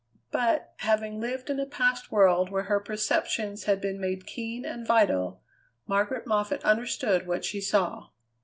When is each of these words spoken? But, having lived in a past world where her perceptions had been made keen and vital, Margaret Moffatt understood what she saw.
But, 0.31 0.73
having 0.77 1.19
lived 1.19 1.47
in 1.51 1.59
a 1.59 1.65
past 1.67 2.11
world 2.11 2.49
where 2.49 2.63
her 2.63 2.79
perceptions 2.79 3.65
had 3.65 3.79
been 3.79 3.99
made 4.01 4.25
keen 4.25 4.65
and 4.65 4.83
vital, 4.83 5.43
Margaret 5.85 6.25
Moffatt 6.25 6.63
understood 6.65 7.27
what 7.27 7.45
she 7.45 7.61
saw. 7.61 8.07